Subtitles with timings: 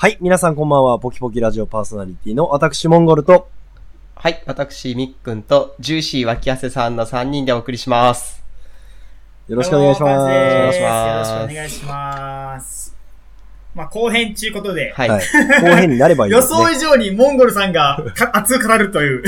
[0.00, 0.98] はい、皆さんこんばんは。
[0.98, 3.50] ポキポキラジオパーソナリティの私、モンゴルと、
[4.14, 8.42] はい、私、みっくんと、ジューシー脇汗さんの3人でお送りします。
[9.46, 10.12] よろしくお願いします。
[10.12, 12.96] お願いしますよろしくお願いします。
[13.74, 15.08] まあ、後編ということで、はい。
[15.10, 15.22] はい。
[15.60, 16.56] 後編になればいい予です、ね。
[16.64, 19.22] 想以上にモンゴルさんがか熱く語るという。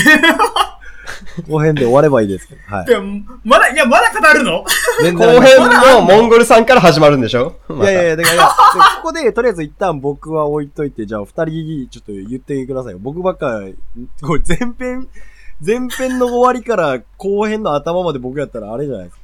[1.48, 2.60] 後編で終わればいいですけど。
[2.66, 2.86] はい。
[2.86, 4.64] でもまだ、いや、まだ語るの？
[5.02, 7.56] 全後編のモンゴルさんから始ままるんでしょ？
[7.68, 8.50] いやいやいや、だからいや、で
[8.96, 12.98] ここで、とりあえず一旦僕は置いといて、じゃあ二人、ちょっと言ってくださいよ。
[13.00, 13.60] 僕ばっか、
[14.22, 15.08] これ前編、
[15.64, 19.16] 前編の終わりから後編の頭まで僕やったらあれじゃないです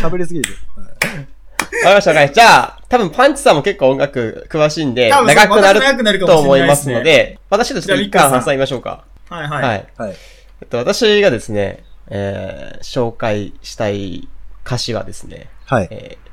[0.00, 0.08] か。
[0.08, 2.34] 喋りすぎでわかりました、わかりました。
[2.34, 9.04] じゃあ、多分パンチさんも結構音楽詳しいんで、多分長くなる私も長くなるかもとしれないですね思いますので、私とちょっと一じゃあ貫挟みましょうか。
[9.28, 9.54] はいは。
[9.56, 10.00] はいい。
[10.02, 10.14] はい。
[10.60, 14.28] えっと、私がですね、えー、紹介したい
[14.64, 15.88] 歌詞はですね、はい。
[15.90, 16.28] えー、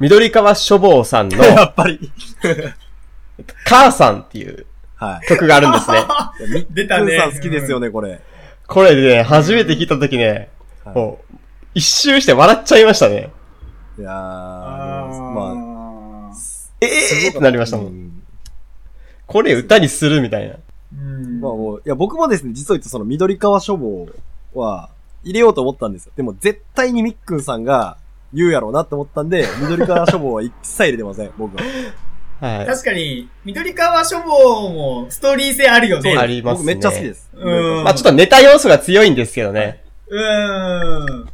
[0.00, 2.10] 緑川書房さんの、 やっぱり。
[3.64, 5.26] 母さんっていうはい。
[5.28, 5.98] 曲があるんですね。
[6.70, 8.20] 出たねさん好きですよね、これ。
[8.66, 10.50] これね、初めて聞いたときね、
[10.84, 11.36] はいもう、
[11.74, 13.30] 一周して笑っちゃいましたね。
[13.98, 16.34] いやー、まあ、
[16.80, 17.86] ええーってなりましたもん。
[17.86, 18.22] ん
[19.26, 20.56] これ歌にするみたいな。
[20.96, 24.08] うんまあもう、いや、僕もですね、実を言うとその緑川書房
[24.54, 24.90] は
[25.24, 26.12] 入れようと思ったんですよ。
[26.16, 27.98] でも絶対にみっくんさんが
[28.32, 31.62] 言うやろうなって思ったんで、緑川書房は一切入れてません、僕は。
[32.40, 32.66] はい。
[32.66, 36.16] 確かに、緑川書房もストーリー性あるよね。
[36.16, 36.74] ありますね。
[36.74, 37.14] 僕めっちゃ好きで。
[37.14, 37.28] す。
[37.34, 39.82] うんまあちょっとネタ要素が強いんですけどね。
[40.08, 41.28] うーん。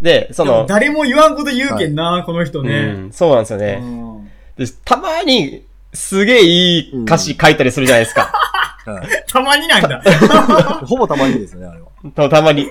[0.00, 2.92] で、そでもの、誰も言わんこと言うけんな、この人うね。
[2.92, 3.76] ん、そうなんですようね。
[3.76, 8.32] んで、たまに、すげえいい歌詞書いたりするじゃないですか。
[8.86, 10.02] はいたまになんだ。
[10.86, 11.88] ほぼたまにですね、あれは。
[12.14, 12.68] たたまに。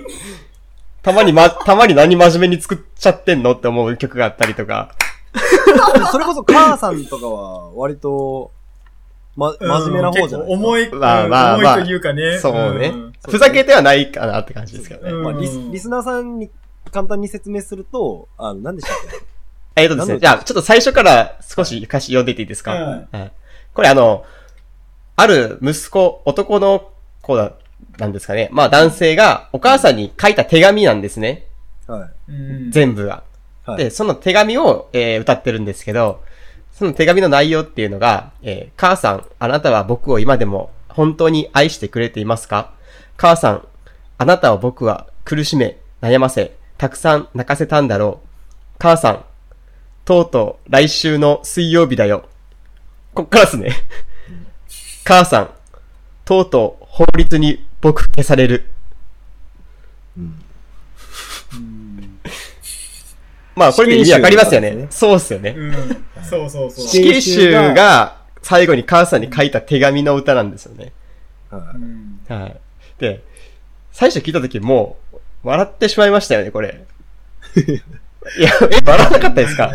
[1.02, 4.96] たまにま、たまに何真面目に作っちゃってんのって思う曲があったりとか。
[6.12, 8.52] それこそ母さんとかは割と、
[9.36, 12.38] ま、真面目な方じゃない重い、まあまあまあ重いというかね。
[12.40, 13.14] そうねん。
[13.28, 15.12] ふざけてはないかなって感じですけどね。
[15.12, 16.50] うんまあリス、リスナーさんに
[16.92, 18.98] 簡単に説明すると、あの、何でしたっ
[19.76, 19.82] け？
[19.82, 23.32] えっとですね、なんだじゃあ、ちょっと最初から少し歌詞読んでていいですか、うんはい、
[23.74, 24.26] これあの、
[25.20, 26.92] ある息子、男の
[27.22, 27.54] 子だ、
[27.98, 28.50] なんですかね。
[28.52, 31.48] まあ男性がお母さんに書いた手紙なんですね。
[31.88, 32.32] はい。
[32.32, 33.24] うん全部が。
[33.66, 33.78] はい。
[33.78, 36.24] で、その手紙を、えー歌ってるんですけど、
[36.72, 42.74] その手紙の内容っていうのが、えー母さん、あなたは僕を今でも本当に愛してくれていますか？
[43.18, 43.68] 母さん、
[44.18, 48.28] あなたを僕は苦しめ、悩ませ、たくさん泣かせたんだろう。
[48.80, 49.26] 母さん、
[50.06, 52.24] とうとう来週の水曜日だよ。
[53.14, 53.74] こっからですね。
[55.10, 55.50] 母さん、
[56.24, 58.66] とうとう法律に僕消される。
[63.56, 64.86] まあ、これで意味わかりますよね。
[64.92, 65.56] そうっすよね。
[65.58, 65.74] うん。
[66.24, 66.88] そうそうそう。
[66.88, 70.94] 死刑囚が最後に母さんに書いた手紙の歌なんですよね。
[71.50, 72.60] はいうんはい。
[73.00, 73.24] で、
[73.92, 76.86] 最初聞いた時もう、笑ってしまいましたよね、これ。
[77.58, 79.74] いや、え、笑わなかったですか？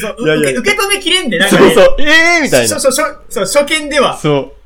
[0.00, 1.74] そう、受け止めきれんで、なんかね。
[1.74, 2.68] そうそう、ええー、みたいな。
[2.68, 4.59] しょしょしょそう、初見ではそう。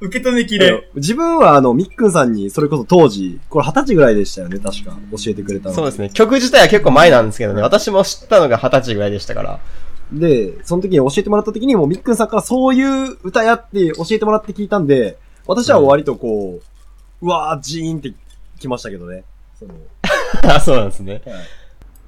[0.00, 0.82] 受け止めきれん。
[0.94, 4.96] 自分はあの、みっくんさんに、それこそ当時、これ二十歳ぐらいでしたよね、確か。
[5.10, 5.74] 教えてくれたの。
[5.74, 6.10] そうですね。
[6.10, 9.60] 曲自体は結構前なんですけどね、私も知ったのが二十歳ぐらいでしたから。
[10.12, 18.14] で、その時に教えてもらった時に、もうみっくんさんからそういう歌やって教えてもらって聞いたんで、私は割とこう、うわー、ジーンって
[18.60, 19.24] きましたけどね。
[19.58, 19.74] その、
[20.54, 21.22] あ、 そうなんですね。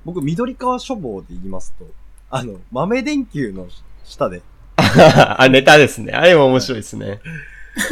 [0.04, 1.86] 僕、緑川書房で言いますと、
[2.30, 3.66] あの、豆電球の
[4.04, 4.42] 下で、
[4.76, 6.12] あ、ネタですね。
[6.12, 7.20] あれも面白いですね。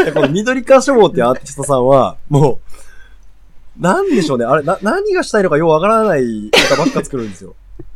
[0.04, 2.60] でこの緑川書房っていうアーティストさんは、も
[3.78, 4.44] う、なんでしょうね。
[4.44, 7.54] あれ、な、何がしたいのかようわからない歌ばっか作るんですよ。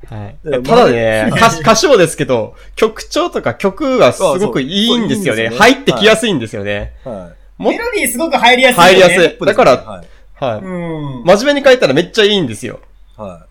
[0.09, 0.63] はいで。
[0.63, 5.49] ただね、歌詞歌詞もですけど、曲調とか曲がすごくいいんですよね。
[5.49, 6.93] そうそういいんですよね入ってきやすいんですよね。
[7.05, 7.63] はい。
[7.63, 8.89] もメロディーすごく入りやすいよね。
[8.89, 10.07] 入りやすいだからはい。
[10.45, 10.59] はい。
[10.61, 11.25] うん。
[11.25, 12.81] 真面目に書いたらめっちゃいいんですよ。
[13.17, 13.47] は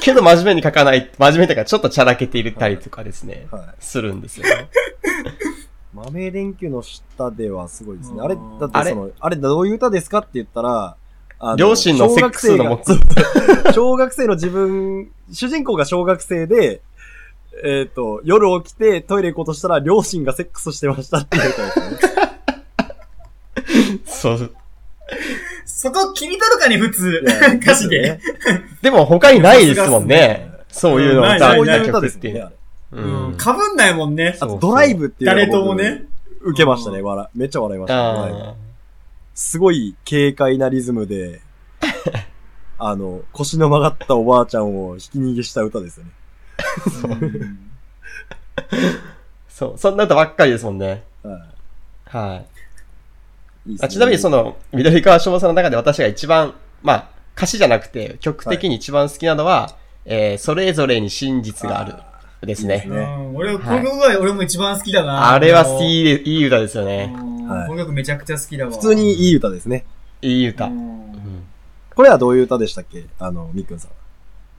[0.00, 4.68] けど真面目に書かない、真面目というかちょっとチャラけていたりとかですね、はいするんですよね。
[5.96, 8.16] 豆電球の下ではすごいですね。
[8.18, 10.96] うんあれ、だってその、あれどういう歌ですかって言ったら、
[11.56, 12.64] 両親のセックスの？
[12.64, 12.98] も小学生
[13.62, 16.82] が小学生の自分、主人公が小学生で、
[17.64, 21.86] えっ、と、夜起きてトイレ行こうとしたら両親がセックスしてましたっていう歌ですね。
[24.04, 24.54] そう。
[25.64, 27.24] そこ切り取るかね、普通。
[27.62, 28.20] 歌詞で。。
[28.82, 30.50] でも他にないですもんね。
[30.68, 32.52] そういうのをない歌いう歌曲っていう。
[32.92, 33.32] ううん。
[33.32, 33.36] ん。
[33.36, 34.36] かぶんないもんね。
[34.40, 36.04] あと、ドライブっていうのが誰僕ともね。
[36.40, 37.28] 受けましたね、笑。
[37.34, 38.54] めっちゃ笑いました、ドライブあ
[39.34, 41.40] すごい軽快なリズムで、
[42.78, 46.10] あの、腰の曲がったおばあちゃんを引き逃げした歌ですよね。
[47.04, 47.58] うん
[49.56, 51.02] そう、そんな歌ばっかりですもんね。
[51.22, 51.46] は
[52.04, 53.70] はい。
[53.70, 53.70] い。
[53.70, 61.94] いいっすねあちなみにそ、の、緑川翔さんの中で私が一番、まあ、歌詞じゃなくて、曲的に一番好きなのは、えー、それぞれに真実がある。
[62.46, 62.74] ですね。
[62.74, 65.32] いいですねうん、俺、この曲が俺も一番好きだな。
[65.32, 67.12] あれは好きで、いい歌ですよね。
[67.14, 68.72] うんはいこの曲めちゃくちゃ好きだわ。
[68.72, 69.84] 普通にいい歌ですね。
[70.20, 70.64] いい歌。
[70.64, 71.44] ううんん
[71.94, 73.04] これはどういう歌でしたっけ？
[73.18, 73.90] あの、みっくんさん。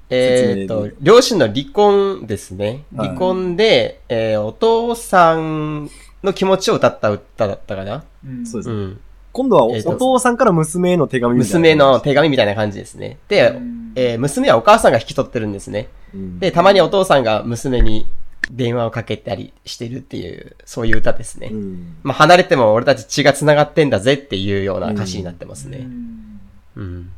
[0.09, 2.85] えーっと、両親の離婚ですね。
[2.95, 5.89] はい離婚で、えー、お父さん
[6.23, 8.05] の気持ちを歌った歌だったかな。
[8.25, 8.75] うんそうですね。
[8.75, 8.99] うん。
[9.37, 11.59] 今度はおえーとお父さんから娘への手紙みたいな。
[11.59, 13.17] 娘の手紙みたいな感じですね。
[13.27, 15.87] で、うんえー娘はお母さんが引き取ってるんですね。
[16.13, 18.07] うんで、たまにお父さんが娘に
[18.51, 21.49] 電話をかけたりしてるっていう、そういう歌ですね。
[21.51, 21.95] うん。
[22.03, 25.79] まあ、離れても俺たち血が繋がってんだぜっていうような歌詞になってますうね。
[25.79, 26.39] ん
[26.75, 27.09] うん。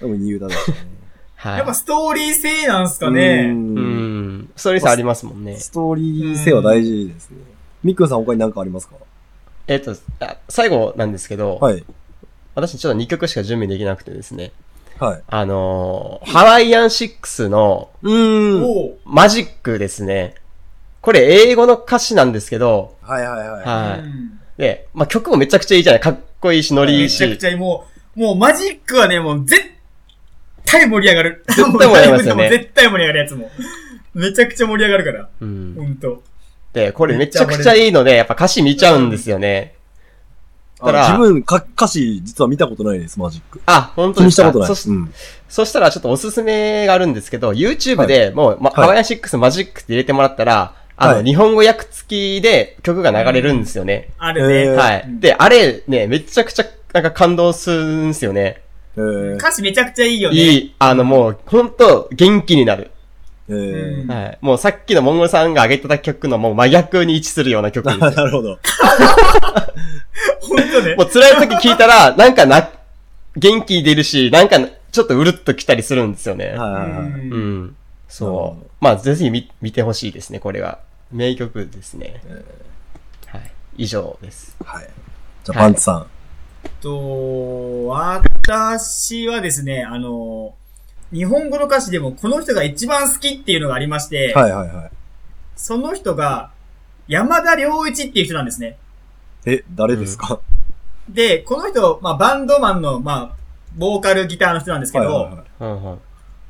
[0.00, 0.60] でもいい歌だね。
[1.36, 1.56] はい。
[1.58, 3.46] やっぱストーリー性なんすかね。
[3.46, 4.50] ううんん。
[4.56, 5.56] ストーリーさありますもんね。
[5.56, 7.38] ストーリー性は大事ですね。
[7.82, 8.96] みっくんさん他に何かありますか？
[9.66, 11.84] えっ、とあ、最後なんですけど、はい。
[12.54, 14.52] 私ちょっと2曲しか準備できなくてですね。
[14.98, 15.22] はい。
[15.26, 18.98] あのーハワイアンシックスのうーん。
[19.04, 20.34] マジックですね。
[21.00, 23.64] これ英語の歌詞なんですけど、はいはいはい。
[23.64, 24.00] はい。
[24.00, 27.20] うんで、まあ、曲もめちゃくちゃいいじゃないかっこいいし、ノリいいし。
[27.22, 27.86] めちゃくちゃも
[28.16, 29.60] う、もうマジックはね、もう絶
[30.64, 31.44] 対盛り上がる。
[31.48, 33.50] 絶対盛り上がりますよね 絶対盛り上がるやつも。
[34.14, 35.28] めちゃくちゃ盛り上がるから。
[35.40, 35.74] うん。
[35.76, 36.22] ほんと。
[36.72, 39.74] で、これめちゃくちゃいいので、やっぱ歌詞見ちゃうんですよね。
[40.80, 43.60] あたら自分か、歌詞実は見たことないです、マジック。
[43.66, 44.68] あ、本当にしたことない。
[44.68, 45.12] そしうん。
[45.48, 54.10] そしたらちょっとおすすめがあるんですけど、YouTube でもう、ま、はいハワイアンシックスマジックって入れてもらったら、あの、はい日本語訳付きで曲が流れるんですよね。
[54.18, 54.54] あるね。
[54.62, 55.04] えーはい。
[55.06, 58.62] うんで、あれね、めちゃくちゃなんか感動するんですよね。
[58.96, 60.36] えー、歌詞めちゃくちゃいいよね。
[60.36, 62.90] いい、あのもう、ほんと元気になる。
[63.48, 64.38] はい。
[64.40, 68.10] もうさっきのモンゴルさんが上げてた曲のもう真逆に位置するような曲ですよ。
[68.10, 68.58] なるほど。
[70.40, 71.04] ほんとね も。
[71.04, 72.70] う辛い時聞いたら、なんかな、
[73.36, 74.58] 元気出るし、なんか
[74.92, 76.48] ちょっとうるっときたりするんですよね。
[76.48, 77.10] はいはいはい。
[77.10, 77.76] うん。
[78.08, 78.66] そどう。
[78.80, 80.78] まあ、ぜひ見、見てほしいですね、これは。
[81.10, 82.22] 名曲ですね。
[83.26, 83.50] はい。
[83.78, 84.54] 以上です。
[84.62, 84.88] はい。
[85.44, 86.06] じゃあ、パンツさん。
[86.80, 90.54] と、私はですね、あの、
[91.12, 94.90] 日本語の歌詞でもこの人が一番好きっていうのがありまして、はいはいはい。
[95.56, 96.50] その人が
[97.06, 98.78] 山田良一っていう人なんですね。
[99.44, 100.40] え、誰ですか、
[101.08, 103.36] で、この人、まあ、バンドマンの、まあ、
[103.76, 105.44] ボーカルギターの人なんですけど、はいはいはい。
[105.60, 105.98] うんうん。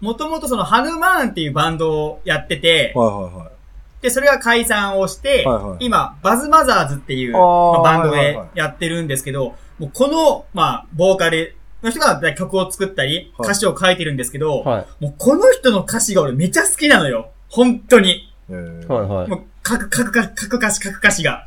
[0.00, 4.02] もともとそのハヌマーンっていうバンドをやってて、はいはいはい。
[4.02, 15.04] で、それが解散をして、はいはい今、バズマザーズっていう、まあバンドでやってるんですけど、もうこの、まあ、ボーカルの人が曲を作ったり、はい歌詞を書いてるんですけど、はい。
[15.04, 17.30] もうこの人の歌詞が俺めちゃ好きなのよ。
[17.48, 18.32] 本当に。
[18.50, 19.28] えーはいはい。
[19.28, 21.46] もう、書く、書くか、書く歌詞、書く歌詞が。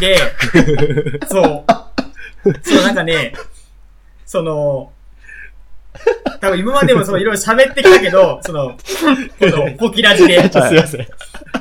[0.00, 0.16] で、
[1.28, 1.64] そう。
[2.62, 3.32] そう、なんかね、
[4.24, 4.92] その、
[6.40, 8.76] 多分今までもそういろいろ喋ってきたけど、その、こ
[9.40, 11.06] の、ポキラジで、ちょっとすいません。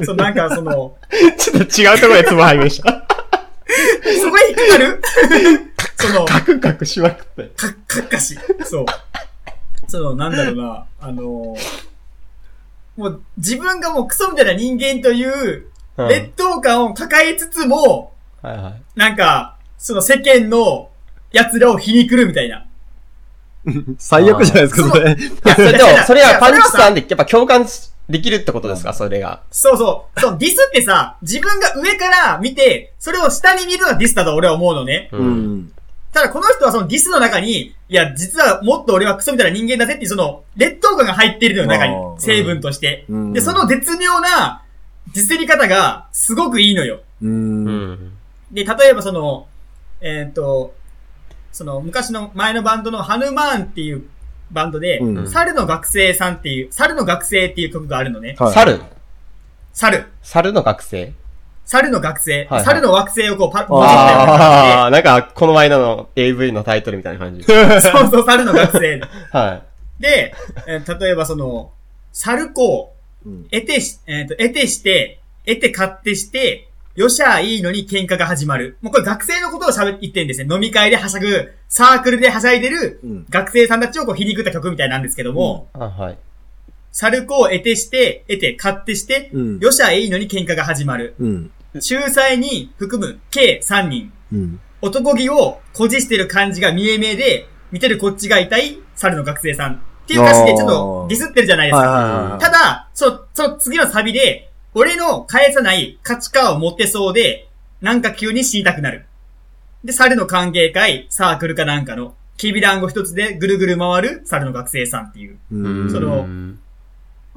[0.05, 0.97] そう、なんかその、
[1.37, 3.05] ちょっと違うところでツボ入りました。
[4.21, 5.01] そこへ引っかかる？
[6.07, 7.51] その、カクカクしまくって。
[7.55, 8.37] か、かっかし。
[8.63, 8.85] そう。
[9.87, 11.55] その、なんだろうな、あの
[12.97, 15.67] もう自分がもうクソみたいな人間という
[15.97, 18.81] うん劣等感を抱えつつも、はいはい。
[18.95, 20.89] なんか、その世間の
[21.31, 22.65] 奴らを皮肉るみたいな。
[23.97, 25.11] 最悪じゃないですか、それ。
[25.15, 27.65] いや、それでもそれはパンチささんでやっぱ共感
[28.09, 29.41] できるってことですかそれが。
[29.51, 30.19] そうそう。
[30.19, 35.09] そう、ディスってさ、自分が上から見て、それを下に見るのがディスだと俺は思うのね。
[35.11, 35.17] う。
[35.17, 35.71] うんん。
[36.15, 43.03] ただこの人はそのディスの中に、いや、実はもっと俺はクソみたいな人間だぜっていうその、劣等感が入っているのよ、中に成分として。
[43.09, 44.63] うんで、その絶妙な、
[45.13, 47.01] ディスり方が、すごくいいのよ。
[47.21, 47.27] う。
[47.27, 48.11] うんん。
[48.49, 49.47] で、例えばその、
[49.99, 50.73] えっ、と、
[51.51, 54.05] その、昔の前のバンドのハヌマーンっていう
[54.51, 58.37] バンドで、うん猿の学生さんっていう、猿の学生っていう曲があるのね。
[58.39, 58.81] はい猿
[59.73, 60.05] 猿。
[60.21, 61.11] 猿の学生？
[61.65, 62.31] 猿の学生。
[62.31, 67.43] はいはい猿の惑星をこうパッ、あー文字みたいな感ああ、なんか、この間の AV のタイトルみたいな感じ。
[67.43, 69.01] そうそう、猿の学生。
[69.31, 69.61] は
[69.99, 70.35] で、
[70.67, 71.71] えー例えばその、
[72.13, 72.93] 猿子、
[73.25, 78.77] うん得てし、えっ、と、得てして、得て買ってして、よっしゃいいのに喧嘩が始まる。
[78.81, 80.53] もうこれ学生のことを喋ってんですね。
[80.53, 85.77] 飲み会ではしゃぐ、サークルではしゃいでるうん学生さんたちをこう皮肉った曲みたいなんですけども、い。
[85.79, 86.17] あはい。
[86.95, 91.15] 猿子を得てして、得て買ってして、うんよっしゃいいのに喧嘩が始まる。
[91.19, 91.51] うん。
[91.73, 94.13] 仲裁に含む計3人。
[94.31, 94.59] うん。
[94.81, 99.73] 男気を誇示してる感じが見え見えで、見てるこっちが痛い猿の学生さん。
[99.73, 102.37] っていう歌詞でちょっとディスってるじゃないですか。
[102.39, 107.49] ただ、そ、その次のサビで、俺の返さない価値観を持ってそうで、
[107.81, 109.05] なんか急に死にたくなる。
[109.83, 115.37] で、猿の歓迎会、サークルかなんかの、きびだんご一つでぐるぐる回る猿の学生さんっていう。
[115.51, 116.25] うんその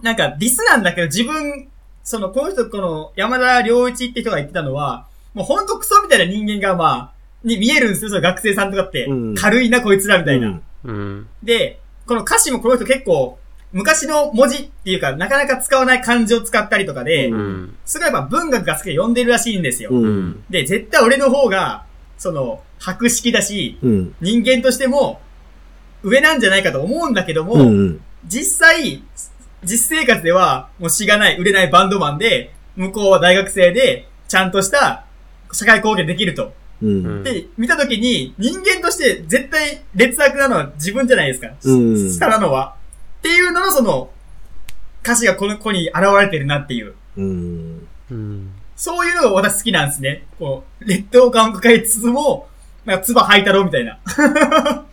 [0.02, 1.69] なんか、ディスなんだけど、自分、
[2.05, 7.12] その、この人、この、山田良一って人が言ってたのは、もうほんとクソみたいな人間が、まあ、
[7.45, 9.07] に見えるんですよ、その学生さんとかって。
[9.07, 10.49] うん軽いな、こいつらみたいな。
[10.49, 11.28] うんうん。
[11.43, 13.38] で、この歌詞もこの人結構、
[13.73, 17.76] 昔の文字っていうか、なかなか使わない漢字を使ったりとかで、ううん。
[17.85, 19.90] すごいやっぱ文学が好きで読んでるらしいんですよ。
[19.90, 20.45] うん。
[20.49, 21.85] で、絶対俺の方が、
[22.17, 24.14] その、博識だし、うん。
[24.21, 25.21] 人間としても、
[26.02, 28.00] 上なんじゃないかと思うんだけども、うん。
[28.26, 29.02] 実際、
[29.65, 35.05] 実生活では、もうしがない、売れないバンドマンで、向こうは大学生で、ちゃんとした
[35.53, 36.53] 社会貢献できると。
[36.81, 37.25] うん。
[37.25, 41.49] で、見たときに、人間として絶対劣悪なのは自分じゃないですか。
[41.65, 42.77] うん下なのは。
[43.19, 44.11] っていうののその、
[45.03, 46.95] 歌詞がこの子に現れてるなっていう。
[47.17, 47.88] うん。
[48.11, 48.53] うん。
[48.77, 50.25] そういうのが私好きなんですね。
[50.38, 52.47] こう、劣等感を抱えつつも、
[52.85, 53.99] なんか、唾吐いたろみたいな。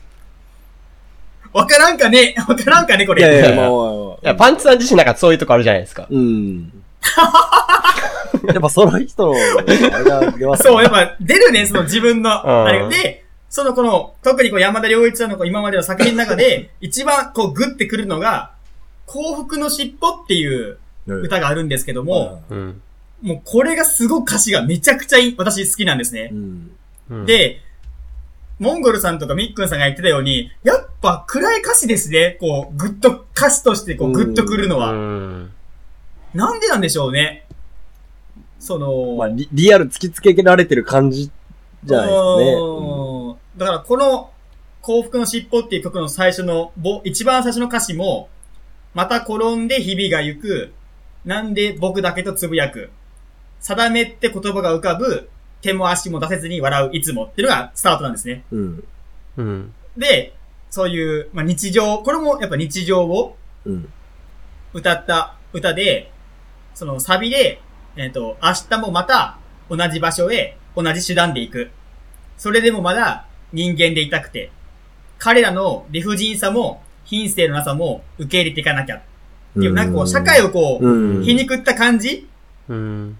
[1.55, 2.35] わからんかね？
[2.50, 3.07] わからんかね？
[3.07, 3.21] これ。
[3.21, 6.05] いやいや、いやまあまあまいや、パンチさん自身なんかそういうとこあるじゃないですか。
[6.09, 6.83] うん。
[8.45, 12.89] やっぱその人の、あれが出ますねそう、やっぱ出るね、その自分の、うんあれが。
[12.89, 18.51] で、そのこの、特にこう山田良一さんのこう今までの作品の中で、一番こうグッてくるのが、
[19.05, 22.81] 幸福の尻尾っていう歌があるんですけども、うん。
[23.21, 26.35] もうこれがすごく歌詞がめちゃくちゃいい私好きなんですねう。
[26.35, 26.71] ん。
[27.12, 27.62] うん、で、
[28.59, 32.38] モンゴルさんとかミックンさんが言ってたように、やっぱ暗い歌詞ですね。
[32.39, 34.91] こう、グッと、歌詞としてこうグッとくるのうは。
[34.91, 35.51] ん。
[36.33, 37.45] なんでなんでしょうね。
[38.59, 41.29] その、まあ、リリアル突きつけられてる感じ
[41.83, 42.53] じゃないですかね。
[42.53, 44.31] うんだからこの
[44.81, 48.29] 幸福の尻尾っていう曲の最初の、ぼ一番最初の歌詞も、
[48.93, 50.74] また転んで日々が行く、
[51.25, 52.91] なんで僕だけとつぶやく、
[53.62, 55.27] 定めって言葉が浮かぶ、
[55.65, 58.43] 手も足も出せずに笑ういつもっていうのがスタートなんですね。
[58.51, 58.84] うん。
[59.38, 59.74] うん。
[59.98, 60.36] で、
[60.69, 63.89] そういう、まあ、日常、これもやっぱ日常をうん。
[64.74, 66.12] 歌った歌で、
[66.74, 67.62] そのサビで、
[67.95, 69.38] えっ、と、明日もまた
[69.69, 71.72] 同じ場所へ同じ手段で行く。
[72.38, 74.51] それでもまだ人間でいたくて、
[75.17, 79.01] 彼らの理不尽さも品性のなさも受け入れていかなきゃっ
[79.53, 81.24] ていう、なんかこう社会をこう、うん。
[81.24, 82.27] 皮肉った感じ？
[82.67, 83.17] うん。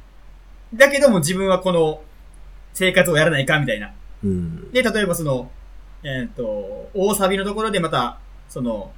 [0.74, 2.02] だけども自分はこの
[2.76, 3.92] 生活をやらないかみたいな。
[4.24, 4.72] うん。
[4.72, 5.50] で、例えばその、
[6.04, 8.92] えっ、と、大サビのところでまた、その、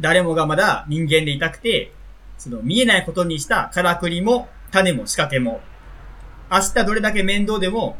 [0.00, 1.92] 誰もがまだ人間でいたくて、
[2.38, 5.60] その見えないことにしたからくりも種も仕掛けも、
[6.50, 7.96] 明日どれだけ面倒でも、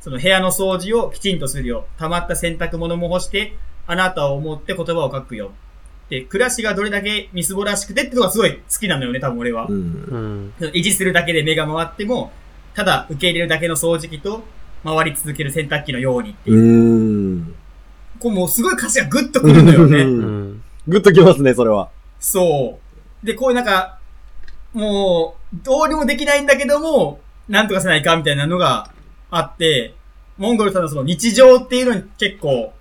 [0.00, 1.86] その部屋の掃除をきちんとするよ。
[1.98, 3.54] 溜まった洗濯物も干して、
[3.86, 5.52] あなたを思って言葉を書くよ。
[6.08, 9.66] で、暮らしがどれだけみすぼらしくてってのがすごい好きなのよね、多分俺は。
[9.68, 10.54] うん。
[10.60, 10.68] うん。
[10.70, 12.32] 維持するだけで目が回っても、
[12.74, 14.42] ただ受け入れるだけの掃除機と、
[14.84, 17.34] 回り続ける洗濯機のようにっていうう。
[17.36, 17.54] ん。
[18.18, 19.98] こうもうすごい歌詞がグッとくるのようね。
[20.02, 20.62] うんん。
[20.86, 21.90] グッときますね、それは。
[22.20, 22.78] そ
[23.22, 23.26] う。
[23.26, 23.98] で、こういうなんか、
[24.72, 28.90] もう、どうにもできないんだけども、なんとかせないかみたいなのが
[29.30, 29.94] あって、
[30.36, 32.72] モンゴルさんのその日常っていうのに結構、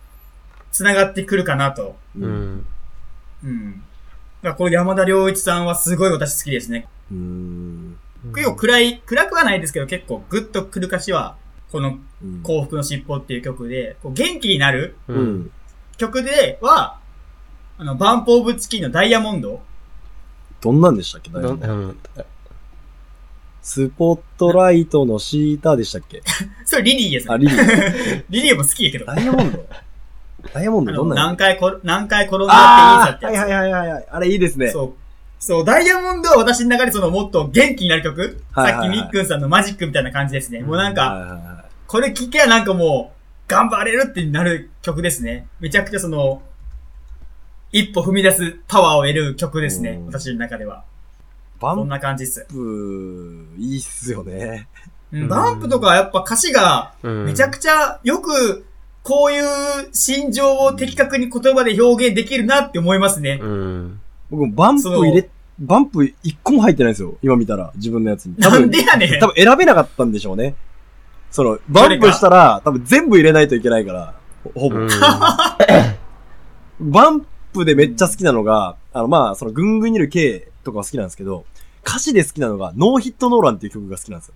[0.72, 1.96] 繋がってくるかなと。
[2.18, 2.28] う。
[2.28, 2.66] ん。
[3.44, 3.72] うん。
[3.72, 3.82] だか
[4.50, 6.88] らこれ山田良一さんはすごい私好きですね。
[7.12, 7.98] うん。
[8.36, 11.36] 結構暗い、暗くはないですけど結構グッとくる歌詞は、
[11.72, 14.96] このうん幸福の尻尾っていう曲で、こう元気になる。
[15.98, 17.00] 曲では、
[17.78, 19.62] あの、バンプオブチキンのダイヤモンド
[20.62, 21.30] どんなんでしたっけ？
[21.30, 21.98] どんうん。
[23.62, 26.22] スポットライトのシーターでしたっけ？
[26.66, 27.46] それリリーですあ、ね。
[27.46, 28.24] リリー。
[28.30, 29.06] リリーも好きやけど。
[29.06, 29.66] ダイヤモンド？
[30.54, 34.08] ダイヤモンドどんなん何回こ、何回転んだっていいさってはいはいはいはい。
[34.10, 34.70] あれいいですね。
[34.70, 34.94] そう。
[35.40, 40.62] そう、ダイヤモンドは私の中でそのもっと元気になる曲、はいはいはいさっきみっくんさんのマジックみたいな感じですね。
[40.62, 43.18] もうなんか、はいはいはこれ聴けばなんかもう、
[43.48, 45.48] 頑張れるってなる曲ですね。
[45.60, 46.42] めちゃくちゃその、
[47.72, 50.00] 一歩踏み出すパワーを得る曲ですねう。
[50.04, 50.84] ん私の中では。
[51.58, 51.62] い。
[51.62, 52.46] バンそんな感じです。
[52.50, 54.68] プ、いいっすよね。
[55.12, 57.26] うんバンプとかはやっぱ歌詞が、うん。
[57.26, 58.66] めちゃくちゃよく、
[59.04, 63.40] こういう心情を的確に言葉で表現できるなって思いますね。
[63.42, 64.02] うん。
[64.30, 65.30] 僕もバンプ入れ、
[65.60, 67.16] バンプ一個も入ってないんですよ。
[67.22, 68.36] 今見たら、自分のやつに。
[68.36, 69.20] 多なん分、でやねん。
[69.20, 70.56] 多分選べなかったんでしょうね。
[71.32, 74.78] その、バンプしたら、多分全部入れないといけないから、ほほぼ。
[74.78, 74.90] うん。
[76.92, 81.46] バンプでめっちゃ好きなのが、あの、まあ、その、ぐんぐんにる K とかは好きなんですけど、
[81.86, 84.34] 歌詞で好きなのが、ノーヒットノーランっていう曲が好きなんですよ。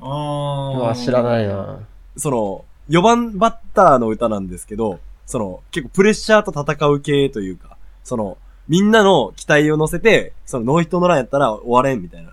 [0.00, 1.80] ああ、知らないな。
[2.16, 8.38] その、4番バッターの歌なんですけど、その、結構プレッシャーと戦う系というか、その、
[8.68, 12.30] みんなの期待を乗せて、そのノーヒットノーランやったら終われんみたいな。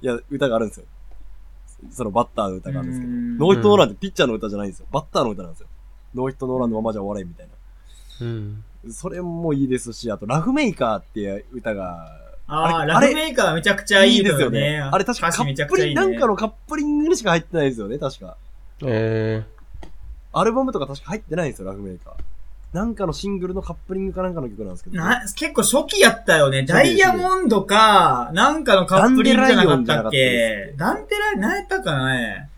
[0.00, 0.86] いや、歌があるんですよ。
[1.90, 3.12] そのバッターの歌があるんですけど。
[3.12, 4.86] うんノーヒットノーランってピッチャーの歌じゃないんですよ。
[4.90, 5.68] バッターの歌なんですよ。
[6.14, 7.48] ノーヒットノーランのままじゃ終われんみたい
[8.20, 8.64] うん。
[8.84, 8.92] な。
[8.92, 14.80] それもいいですし、あと、ラフメーカーっていう歌が、ああ、れラフメーカーめちゃくちゃいいですよね。
[14.80, 16.12] あれ確かカップリング、ね。
[16.12, 18.36] なんかのカップリングにしか入ってないですよね、確か。
[18.84, 19.44] え
[20.32, 22.14] アルバムとか確か入ってないんですよ、ラフメーカー。
[22.72, 24.96] なんかのシングルのカップリングかなんかの曲なんですけど。
[24.98, 26.64] な、結構初期やったよね。
[26.64, 30.74] ダイヤモンドか、なんかのカップリングじゃなかったっけ？
[30.76, 32.50] ダダンテライ何やったかなね。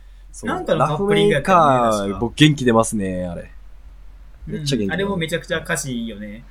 [0.42, 3.50] なんかのカップリングやったよね僕元気出ますね、あれ。
[4.46, 6.42] めっちゃ元気うんあれもめちゃくちゃ歌詞いいよね。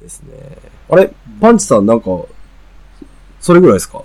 [0.00, 0.32] ですね。
[0.90, 2.06] あれパンチさんなんか、
[3.40, 4.02] それぐらいですか？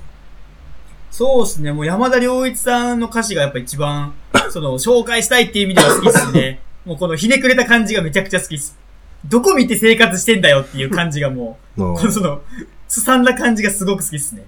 [1.10, 1.72] そうっすね。
[1.74, 4.14] もう山田良一さんの歌詞がやっぱ一番、
[4.52, 6.60] その、紹介したいっていう意味では好きっすね。
[6.86, 8.78] もうこのひねくれた感じがめちゃくちゃ好きっす。
[9.26, 12.42] どこ見て生活してんだよっていう感じがもう、うんこのその、
[12.88, 14.46] すさんだ感じがすごく好きっすね。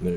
[0.00, 0.12] ね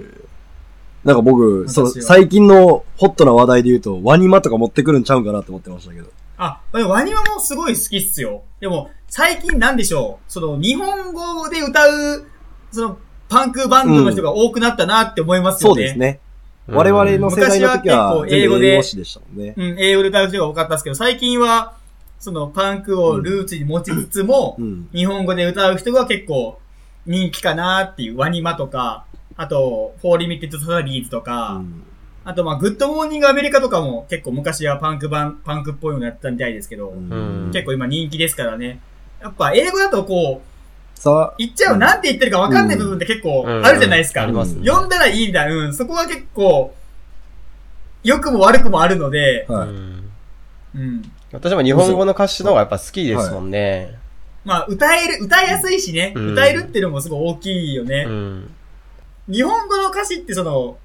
[1.04, 6.08] なんか僕、そう、最近のホットな話題で言うと、ワニマとか持ってくるんちゃうんかなって思ってましたけど。
[6.38, 8.44] あ、ワニマもすごい好きっすよ。
[8.60, 12.26] でも、最近なんでしょう、その、日本語で歌う、
[12.72, 12.98] その、
[13.28, 15.76] パンクバンドの人が多くなったなって思いますよね。
[15.76, 16.20] そうですね。
[16.68, 19.54] 我々の世代の時は、昔は結構英語で全部英語詞でしたもんね。
[19.58, 21.74] うん、英語で歌う人が多かったですけど、最近は、
[22.24, 24.88] その、パンクをルーツに持ちつつも、うん。
[24.94, 26.58] 日本語で歌う人が結構
[27.06, 31.84] 人気かなっていう、 WANIMA とか、あと、フォーリミテッドサザビーズとか、うん
[32.26, 38.80] あとまあ、グッドモーニングアメリカとかも結構昔はパンク版、パンクっぽいのやってたみたいですけど、ん結構今人気ですからね。
[39.22, 44.24] やっぱ英語だとこう、さ言っちゃう、なんて言ってるか分かんない部分って結構あるじゃないですか。
[44.24, 44.66] ありますね。
[44.66, 46.74] 読んだらいいみたいな、うん、そこは結構、
[48.04, 49.68] 良くも悪くもあるので、あ、はい。
[49.68, 50.04] うん
[50.76, 51.12] うん。
[51.34, 53.98] 私も日本語の歌詞の方がやっぱ好きですもんね。
[54.46, 58.06] まあ、歌える、歌いやすいしね、うん歌えるっていうのもすごい大きいよね。
[58.08, 58.54] うん。
[59.28, 60.78] 日本語の歌詞ってその、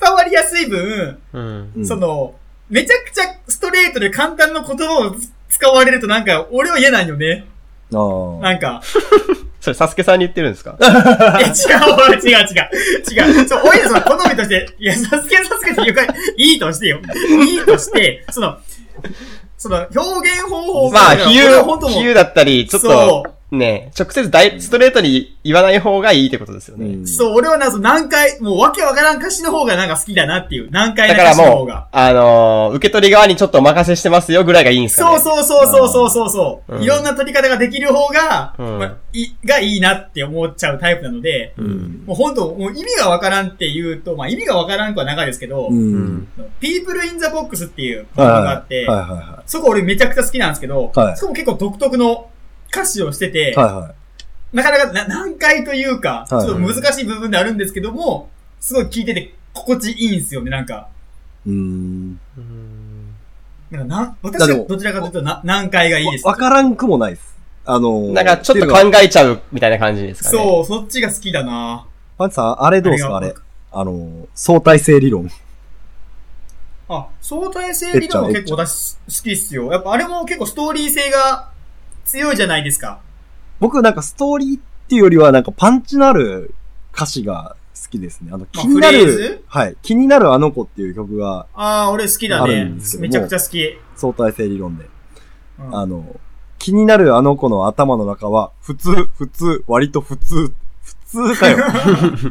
[0.00, 1.72] 伝わりやすい分、うん。
[1.76, 2.34] うんその、
[2.68, 5.16] めちゃくちゃストレートで簡単な言葉を
[5.48, 7.46] 使われるとなんか、俺は嫌なんよね。
[7.90, 8.82] なんか、
[9.64, 10.76] それ、サスケさんに言ってるんですか？
[11.40, 11.52] え、違う、
[12.22, 13.38] 違う、違う。
[13.38, 13.48] 違う。
[13.48, 16.02] そう、おいらその好みとして、いや、サスケサスケっていうか、
[16.36, 17.00] いいとしてよ。
[17.46, 18.58] いいとして、その、
[19.56, 23.26] その、表現方法がまあ、比喩、比喩だったり、ちょっそと、
[23.58, 26.86] ね、直接ダイストレートに言わない方がいいってことですよね。
[26.86, 30.70] うんそう、俺はな、何回、もうわけわからん歌詞の方がなんか好きだなっていう。
[30.70, 31.88] 難解だなからもう歌詞の方が、。
[31.92, 35.18] あのー受け取り側にちょっとお任せしてますよぐらいがいいんですかね。
[35.18, 41.62] そうそうそうそうそうそうそう、うんいろんな取り方ができる方が、うんまあ、い、がいいなって思っちゃうタイプなので、う。
[41.62, 42.02] ん。
[42.06, 45.72] もう本当、もう意味がわからんって言うと、まあ意味がわからんくは長いですけど、う。
[45.72, 46.28] うんん。
[46.60, 52.28] People in the Box っていうはいはいバンドがあって、はいはそこ俺めちゃくちゃ好きなんですけど、はいそこも結構独特の
[52.74, 53.54] 歌詞をしてて、い。
[53.54, 53.94] はいは
[54.52, 60.88] なかなかな難解というか、ちょはいっと難しい部分であるんですけども、すごい聞いてて心地いいんですよね、なんか。
[61.46, 61.50] い。
[61.50, 62.20] うん。
[62.38, 63.14] うん
[63.70, 66.26] なんかな私はどちらかというとな難解がいいです。
[66.26, 67.34] わわからんくもないです。
[67.64, 70.38] あのー、なんかちょっと考えちゃうみたいな感じですかね。
[70.38, 71.84] そう、そっちが好きだな
[72.16, 73.16] パンチさん、あれどうですか？
[73.16, 73.34] あれ。
[73.72, 75.28] あのー、相対性理論。
[76.88, 79.72] あ、相対性理論は結構私好きっすよ。
[79.72, 81.50] やっぱあれも結構ストーリー性が
[82.04, 83.00] 強いじゃないですか。
[83.60, 86.54] 僕なんかストーリーっていうよりはなんかパンチのある
[86.94, 88.30] 歌詞が好きですね。
[88.32, 89.76] あの、気になる、はい。
[89.82, 93.78] 気になるあの子っていう曲がああ、俺好きだあねめちゃくちゃ好き。
[93.96, 94.84] 相対性理論で。
[95.58, 96.20] うんあの、
[96.58, 101.58] 気になるあの子の頭の中は、普通、普通、割と普通、普通かよ。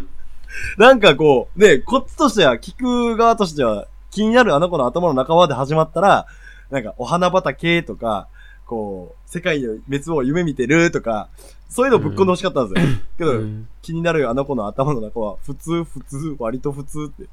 [0.77, 6.27] なんかこう、ね、こっちとしては、聞く側としては、気になるあの子の頭の中はで始まったら、
[6.69, 8.27] なんか、お花畑とか、
[8.65, 11.29] こう、世界の滅亡を夢見てるとか、
[11.69, 12.91] そういうのぶっ込んでほしかったんですよ。
[13.17, 17.29] けど、うん気になるあの子の頭の中は、普通、普通、割と普通って。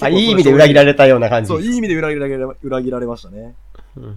[0.00, 1.48] あ、いい意味で裏切られたような感じ。
[1.48, 3.54] そう、いい意味で裏切られ、裏切られましたね。
[3.96, 4.16] うん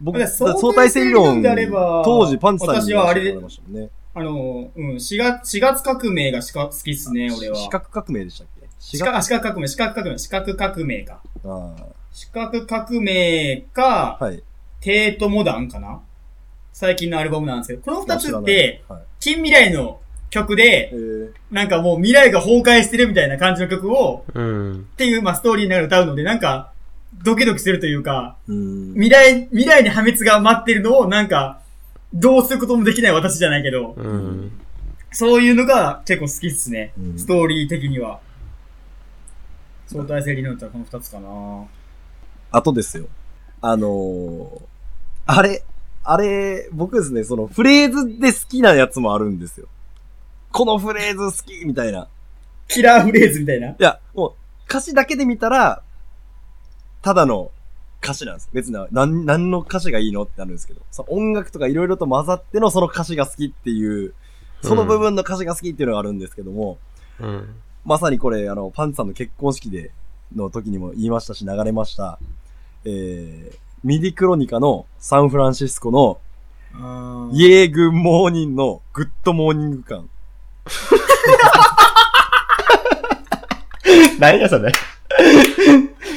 [0.00, 3.34] 僕、相対性理論であれば、当時パンチさんに私はあれ
[3.68, 3.90] ね。
[4.14, 7.56] あの、うん、4月、四月革命がしか好きっすね、俺は。
[7.56, 8.66] 四角革命でしたっけ？
[8.78, 11.22] 四四角、あ四角革命、四角革命、四角革命か。
[11.44, 11.76] あ
[12.20, 14.42] 四角革命か、あはい。
[14.82, 16.02] テートモダンかな？
[16.70, 24.80] 最近のアルバムなんですけど、この二つって、、はい、近未来の曲でえ、ー、なんかもう未来が崩壊してるみたいな感じの曲を、うん。
[24.80, 26.72] っていう、まあ、ストーリーながら歌うので、なんか、
[27.24, 28.92] ドキドキするというか、うーん。
[28.92, 31.62] 未来、未来に破滅が待ってるのを、なんか、
[32.12, 34.52] どうすることもできない私じゃないけど、うん。
[35.10, 36.92] そういうのが結構好きっすね。
[36.98, 38.20] うんストーリー的には。
[39.86, 41.64] 相対性理論ってこの二つかな
[42.50, 43.06] あとですよ。
[43.60, 44.60] あのー、
[45.26, 45.62] あれ、
[46.02, 49.66] あれ、僕ですね、そのフレーズで好きなやつもあるんですよ。
[50.50, 52.08] このフレーズ好きみたいな。
[52.68, 53.68] キラーフレーズみたいな？
[53.68, 54.32] いや、もう、
[54.68, 55.82] 歌詞だけで見たら、
[57.02, 57.50] ただの
[58.02, 58.48] 歌詞なんです。
[58.52, 64.14] 別に、なん、何の歌詞がいいのってなるんですけど、その音楽とかいろいろと混ざってのその歌詞が好きっていう、
[64.62, 66.78] その部分の歌詞が好きっていうのがあるんですけども、
[67.20, 67.54] うん。
[67.84, 69.92] まさにこれ、あの、パンチさんの結婚式で、
[70.34, 72.18] の時にも言いましたし、流れました。
[72.84, 76.18] えー、ミディクロニカのサンフランシスコの
[77.32, 80.08] yeah good morning の good morning 感。
[84.18, 84.72] 何やそれ？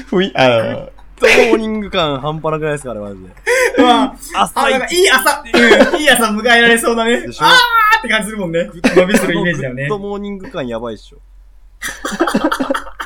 [0.08, 3.30] ふい、あの、グッドモーニン感半端なくないですかあれマジで。
[3.82, 5.45] まあ、朝あ、なんか一いい朝、う
[5.97, 7.21] ん、いい朝迎えられそうだね。
[7.21, 7.45] でしょ？
[7.45, 8.69] あーって感じするもんね。
[8.73, 11.17] 伸びするイメージだよね good morning 感やばいっしょ。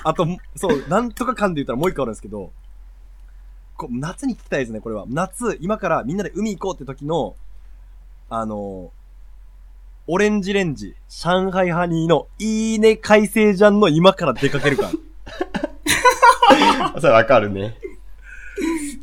[0.03, 2.51] あと、そう、なんとか感で言ったらもう一個あるんですけど、
[3.77, 5.05] こう夏に聞きたいですね、これは。
[5.07, 7.35] 夏、今からみんなで海行こうって時の、
[8.29, 8.91] あの、
[10.07, 14.91] オレンジレンジ、上海ハニーのいいね海星ジャンの今から出かける感。
[16.99, 17.77] それわかるね。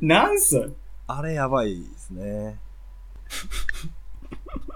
[0.01, 0.69] なんすえ
[1.07, 2.59] あれやばいですね。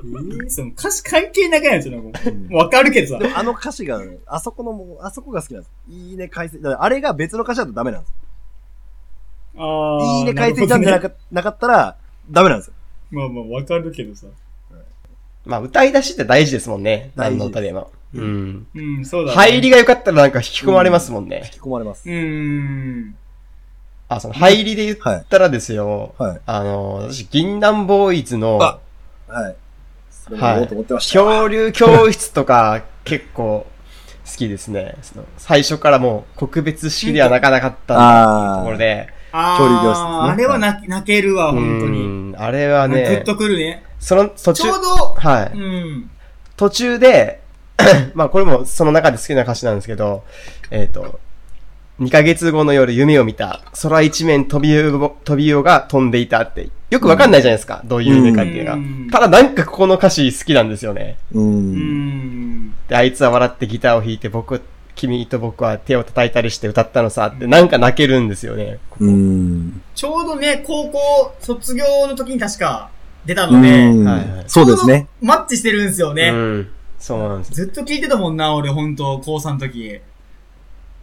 [0.05, 3.29] ー、その歌詞関係なくないですよ、なんわかるけどさで。
[3.29, 5.73] もあの歌詞が、あそこのもう、あそこが好きなんです。
[5.89, 8.15] いいね海星、だからあれが別の歌詞だとダメなんです。
[9.59, 11.97] あいいね海星ジャンじゃなかなかったら、
[12.31, 12.75] ダメなんですよ。
[13.11, 14.27] まあまあ、わかるけどさ。
[15.45, 17.11] まあ、歌い出しって大事ですもんね。
[17.17, 17.91] 大事何の歌でも。
[18.15, 18.67] うん。
[18.75, 19.37] うん、そうだ、ね。
[19.37, 21.43] 入りが良かったらなんか引き込まれますもんね。
[21.45, 22.09] 引き込まれます。
[22.09, 23.17] うーん。
[24.09, 26.15] あ、その入りで言ったらですよ。
[26.19, 26.41] はい。
[26.47, 28.79] あの、私、銀杏ボーイズの、あ
[29.29, 29.57] はい。
[30.11, 31.21] それも言おうと思ってました。
[31.21, 33.67] 恐竜教室とか結構
[34.27, 34.97] 好きですね。
[35.03, 39.09] その最初からもう告別式では泣かなかったとあころで。
[39.33, 42.33] あ調理教室ですねあ、あれは泣泣けるわ、本当うに。
[42.33, 43.85] んあれはねグッ、とくるね。
[43.99, 45.59] その途中ちょう、ど、はい。
[45.59, 46.11] うん。
[46.57, 47.41] 途中で、
[48.15, 50.25] まあこれもその中で好きな歌詞なんですけど、
[50.71, 51.21] えっ、と、
[52.01, 58.75] 2ヶ月後の夜夢を見た、空一面飛び魚飛び魚が飛んでいたって、よくわかんないじゃないですか、どういう夢かっていうのが。
[58.75, 61.17] うんただなんかここの歌詞好きなんですよね。
[61.33, 61.41] う。
[61.41, 61.75] うん
[62.67, 62.75] ん。
[62.89, 64.63] で、あいつは笑ってギターを弾いて僕、
[64.99, 68.79] 君と僕は手を叩いたりして歌ったのさって、なんか泣けるんですよね。
[68.99, 69.81] うん。
[69.95, 72.91] ちょうどね、高校卒業の時に確か
[73.25, 75.07] 出たうので、んはいはいそうですね。
[75.21, 76.31] マッチしてるんですよね。
[76.31, 76.69] うん。
[76.99, 77.53] そうなんです。
[77.53, 80.01] ずっと聞いてたもんな、俺、本当高3の時。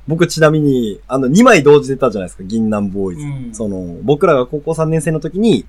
[0.07, 3.25] 僕ちなみに、あの、2枚同時出たじゃないですか、銀杏ボーイズ。
[3.25, 5.65] うんその、僕らが高校3年生の時に、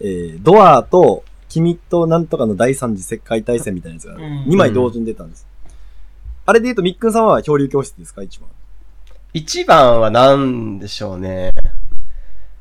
[0.00, 5.46] えー、ドアと、君となんとかの第三次世界大戦みたいなやつが、うん2枚同時に出たんです。
[6.46, 8.48] あれで言うと、みっくんさんは漂流教室ですか、一番。
[9.32, 11.50] 一番は何でしょうね。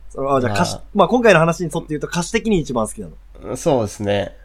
[0.09, 3.09] それは、じゃあ歌詞まあ、まあ今回の話に沿って言うと歌詞的に一番好きな
[3.41, 3.57] の。
[3.57, 4.37] そうですね。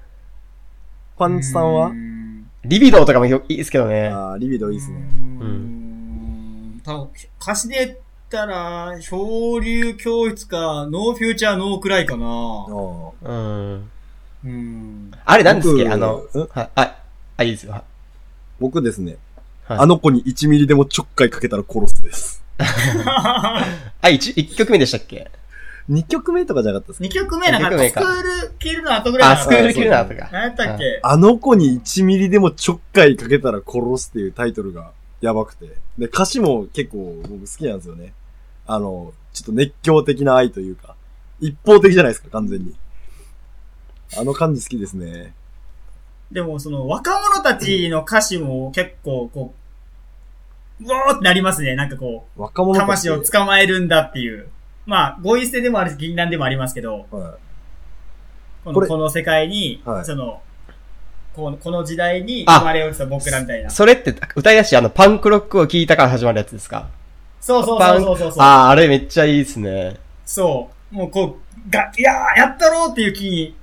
[1.17, 1.87] パンチさんは？
[1.87, 2.19] うん
[2.65, 4.09] リビドーとかもよいいですけどね。
[4.09, 4.97] あーリビドーいいですね。
[4.97, 6.83] うん。
[6.85, 7.09] 多分
[7.41, 7.99] 歌詞で言っ
[8.29, 12.27] たら、漂流教室か、 No Future No Cry かな。
[13.23, 13.91] うん。
[14.45, 15.13] うん。
[15.25, 15.85] あれなんですっけ？
[15.85, 16.99] 僕あのん、はい、あ、
[17.37, 17.73] あ、いいですよ。
[17.73, 17.83] はい
[18.61, 19.19] 僕ですね、
[19.69, 22.43] はいあの子に1ミリでもちょっかいかけたら殺すです。
[22.59, 25.31] あ、一、一曲目でしたっけ
[25.91, 30.29] ？2曲目とかじゃなかったですか？2曲目なんか、スク二曲目かールキルの後ぐらいあ、なスクールキルナーとか。
[30.33, 31.01] 何やったっけ？
[31.03, 35.67] あの子に1ミリでもちょっかいかけたら殺すっていうタイトルがやばくて。
[35.99, 38.13] で、歌詞も結構僕好きなんですよね。
[38.67, 40.95] あの、ちょっと熱狂的な愛というか、
[41.41, 42.75] 一方的じゃないですか、完全に。
[44.17, 45.35] あの感じ好きですね。
[46.31, 49.55] でも、その、若者たちの歌詞も結構、こ
[50.81, 51.75] う、うおーってなりますね。
[51.75, 54.49] なんかこう、若者魂を捕まえるんだっていう。
[54.87, 57.37] まあ、ゴイ捨てでもあるし、銀杏でもありますけど、は
[58.65, 60.43] ここれのこの世界に、はいその、
[61.35, 63.71] このこの時代にあ生まれ落ちた僕らみたいな。
[63.71, 66.89] それって歌い出し、あの、パンクロックを聞いたから始まるやつですか？
[67.41, 68.43] そうそうそうそうそう。
[68.43, 69.97] ああ、あれめっちゃいいですね。
[70.27, 70.95] そう。
[70.95, 73.55] もうこう、が、いやー、やったろうっていう気に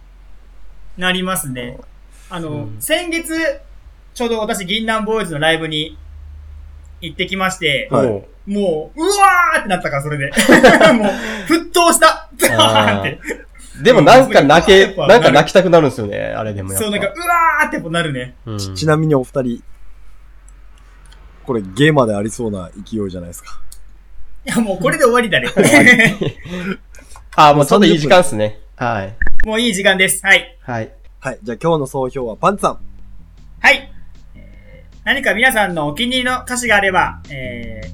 [0.97, 1.77] なりますね。
[2.29, 3.33] あの、うん先月、
[4.13, 5.97] ちょうど私、銀杏ボーイズのライブに
[7.05, 10.25] 行ってきまして、はいもうもう、うわーってなったから、それで。
[10.93, 11.07] もう、
[11.51, 13.19] 沸騰したザーンって。
[13.81, 16.83] でもなんか泣け、なんか泣きたくなるんですよね、あれでもやっぱ。
[16.83, 18.35] そう、なんか、うわーってなるね。
[18.45, 18.59] うんい。
[18.75, 19.63] ちなみにお二人、
[21.43, 23.59] これゲーマでありそうな勢いじゃないですか。
[24.45, 25.49] いや、もうこれで終わりだね。
[27.35, 28.59] あ、もうちょうどいい時間っすね。
[28.75, 29.15] はい。
[29.45, 30.25] もういい時間です。
[30.25, 30.57] はい。
[30.61, 30.91] はい。
[31.19, 31.39] はい。
[31.41, 32.79] じゃあ今日の総評はパンツさん。
[33.59, 33.91] はい。
[35.07, 37.87] えー何か皆さんのお気に入りの歌詞があれば、えー、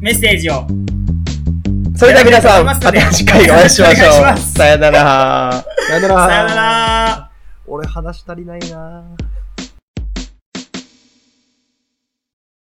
[0.00, 0.66] メッセージを。
[1.94, 4.38] それでは皆さん、また次回お会いしましょう。
[4.38, 5.52] さよなら。
[5.52, 7.30] さよならさよなら。
[7.66, 9.29] 俺話足りないなぁ